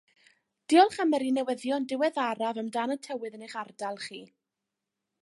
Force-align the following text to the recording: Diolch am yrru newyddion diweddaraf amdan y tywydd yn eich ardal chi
Diolch 0.71 0.97
am 1.03 1.13
yrru 1.17 1.27
newyddion 1.35 1.87
diweddaraf 1.93 2.61
amdan 2.65 2.97
y 2.97 3.01
tywydd 3.07 3.39
yn 3.41 3.49
eich 3.49 3.57
ardal 3.65 4.05
chi 4.09 4.27